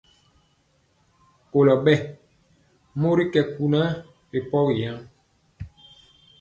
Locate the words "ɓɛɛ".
1.83-1.97